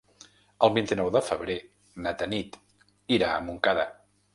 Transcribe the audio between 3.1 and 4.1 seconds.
irà a Montcada.